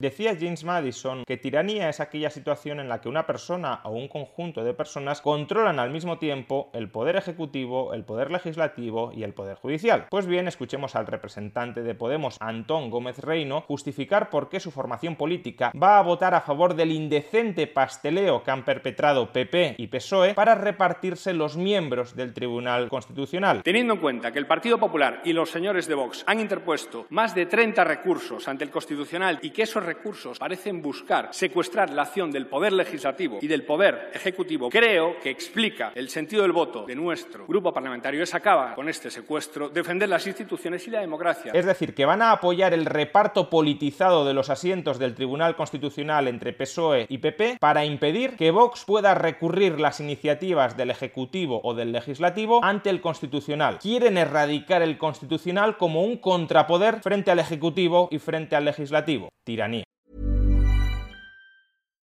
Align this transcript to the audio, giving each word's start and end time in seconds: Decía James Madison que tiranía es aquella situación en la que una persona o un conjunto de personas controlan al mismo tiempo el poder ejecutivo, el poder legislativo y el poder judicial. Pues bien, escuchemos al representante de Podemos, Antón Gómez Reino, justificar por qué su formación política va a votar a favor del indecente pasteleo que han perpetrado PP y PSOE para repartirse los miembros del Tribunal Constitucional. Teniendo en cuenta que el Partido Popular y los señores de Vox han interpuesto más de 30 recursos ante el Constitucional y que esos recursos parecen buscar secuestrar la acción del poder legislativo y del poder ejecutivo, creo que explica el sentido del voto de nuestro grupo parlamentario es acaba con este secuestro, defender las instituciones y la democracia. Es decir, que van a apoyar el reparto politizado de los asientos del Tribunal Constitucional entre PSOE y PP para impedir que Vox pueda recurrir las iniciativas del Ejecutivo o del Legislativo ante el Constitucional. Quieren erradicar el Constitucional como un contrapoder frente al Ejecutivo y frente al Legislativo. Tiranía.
Decía 0.00 0.34
James 0.34 0.64
Madison 0.64 1.24
que 1.26 1.36
tiranía 1.36 1.90
es 1.90 2.00
aquella 2.00 2.30
situación 2.30 2.80
en 2.80 2.88
la 2.88 3.02
que 3.02 3.10
una 3.10 3.26
persona 3.26 3.80
o 3.84 3.90
un 3.90 4.08
conjunto 4.08 4.64
de 4.64 4.72
personas 4.72 5.20
controlan 5.20 5.78
al 5.78 5.90
mismo 5.90 6.16
tiempo 6.16 6.70
el 6.72 6.90
poder 6.90 7.16
ejecutivo, 7.16 7.92
el 7.92 8.04
poder 8.04 8.30
legislativo 8.30 9.12
y 9.14 9.24
el 9.24 9.34
poder 9.34 9.58
judicial. 9.58 10.06
Pues 10.08 10.26
bien, 10.26 10.48
escuchemos 10.48 10.96
al 10.96 11.06
representante 11.06 11.82
de 11.82 11.94
Podemos, 11.94 12.38
Antón 12.40 12.88
Gómez 12.88 13.18
Reino, 13.18 13.60
justificar 13.60 14.30
por 14.30 14.48
qué 14.48 14.58
su 14.58 14.70
formación 14.70 15.16
política 15.16 15.70
va 15.72 15.98
a 15.98 16.02
votar 16.02 16.32
a 16.32 16.40
favor 16.40 16.74
del 16.74 16.92
indecente 16.92 17.66
pasteleo 17.66 18.42
que 18.42 18.52
han 18.52 18.64
perpetrado 18.64 19.30
PP 19.30 19.74
y 19.76 19.88
PSOE 19.88 20.32
para 20.32 20.54
repartirse 20.54 21.34
los 21.34 21.58
miembros 21.58 22.16
del 22.16 22.32
Tribunal 22.32 22.88
Constitucional. 22.88 23.62
Teniendo 23.62 23.92
en 23.92 24.00
cuenta 24.00 24.32
que 24.32 24.38
el 24.38 24.46
Partido 24.46 24.78
Popular 24.78 25.20
y 25.26 25.34
los 25.34 25.50
señores 25.50 25.86
de 25.86 25.94
Vox 25.94 26.24
han 26.26 26.40
interpuesto 26.40 27.04
más 27.10 27.34
de 27.34 27.44
30 27.44 27.84
recursos 27.84 28.48
ante 28.48 28.64
el 28.64 28.70
Constitucional 28.70 29.40
y 29.42 29.50
que 29.50 29.64
esos 29.64 29.89
recursos 29.90 30.38
parecen 30.38 30.80
buscar 30.80 31.30
secuestrar 31.32 31.90
la 31.90 32.02
acción 32.02 32.30
del 32.30 32.46
poder 32.46 32.72
legislativo 32.72 33.38
y 33.42 33.48
del 33.48 33.64
poder 33.64 34.10
ejecutivo, 34.14 34.70
creo 34.70 35.18
que 35.20 35.30
explica 35.30 35.90
el 35.96 36.08
sentido 36.08 36.42
del 36.42 36.52
voto 36.52 36.84
de 36.86 36.94
nuestro 36.94 37.44
grupo 37.46 37.72
parlamentario 37.72 38.22
es 38.22 38.32
acaba 38.32 38.74
con 38.76 38.88
este 38.88 39.10
secuestro, 39.10 39.68
defender 39.68 40.08
las 40.08 40.26
instituciones 40.28 40.86
y 40.86 40.90
la 40.90 41.00
democracia. 41.00 41.50
Es 41.52 41.66
decir, 41.66 41.92
que 41.92 42.04
van 42.04 42.22
a 42.22 42.30
apoyar 42.30 42.72
el 42.72 42.86
reparto 42.86 43.50
politizado 43.50 44.24
de 44.24 44.32
los 44.32 44.48
asientos 44.48 45.00
del 45.00 45.16
Tribunal 45.16 45.56
Constitucional 45.56 46.28
entre 46.28 46.52
PSOE 46.52 47.06
y 47.08 47.18
PP 47.18 47.56
para 47.58 47.84
impedir 47.84 48.36
que 48.36 48.52
Vox 48.52 48.84
pueda 48.84 49.14
recurrir 49.14 49.80
las 49.80 49.98
iniciativas 49.98 50.76
del 50.76 50.90
Ejecutivo 50.90 51.60
o 51.64 51.74
del 51.74 51.90
Legislativo 51.90 52.62
ante 52.62 52.90
el 52.90 53.00
Constitucional. 53.00 53.78
Quieren 53.80 54.18
erradicar 54.18 54.82
el 54.82 54.98
Constitucional 54.98 55.76
como 55.76 56.04
un 56.04 56.18
contrapoder 56.18 57.00
frente 57.00 57.30
al 57.32 57.40
Ejecutivo 57.40 58.08
y 58.12 58.18
frente 58.18 58.54
al 58.54 58.64
Legislativo. 58.64 59.30
Tiranía. 59.44 59.79